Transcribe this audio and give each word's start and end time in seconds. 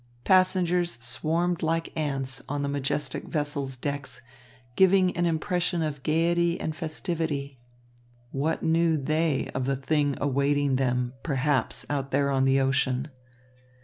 Passengers 0.23 0.93
swarmed 0.99 1.61
like 1.61 1.95
ants 1.95 2.41
on 2.49 2.63
the 2.63 2.67
majestic 2.67 3.25
vessel's 3.27 3.77
decks, 3.77 4.19
giving 4.75 5.15
an 5.15 5.27
impression 5.27 5.83
of 5.83 6.01
gaiety 6.01 6.59
and 6.59 6.75
festivity. 6.75 7.59
What 8.31 8.63
knew 8.63 8.97
they 8.97 9.51
of 9.53 9.65
the 9.67 9.75
thing 9.75 10.15
awaiting 10.19 10.77
them, 10.77 11.13
perhaps, 11.21 11.85
out 11.87 12.09
there 12.09 12.31
on 12.31 12.45
the 12.45 12.59
ocean? 12.59 13.09